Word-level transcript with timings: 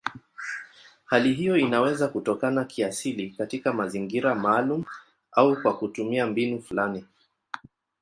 Hali 1.05 1.33
hiyo 1.33 1.57
inaweza 1.57 2.07
kutokea 2.07 2.63
kiasili 2.65 3.29
katika 3.29 3.73
mazingira 3.73 4.35
maalumu 4.35 4.85
au 5.31 5.61
kwa 5.61 5.77
kutumia 5.77 6.27
mbinu 6.27 6.61
fulani. 6.61 7.05